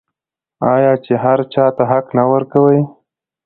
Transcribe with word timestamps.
آیا 0.73 0.93
چې 1.05 1.13
هر 1.23 1.39
چا 1.53 1.65
ته 1.75 1.83
حق 1.91 2.05
نه 2.17 2.23
ورکوي؟ 2.31 2.81